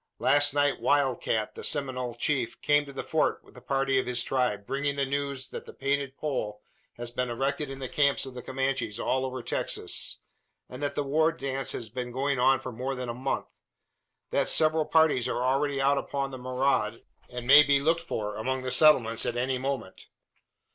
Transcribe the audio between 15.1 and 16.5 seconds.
are already out upon the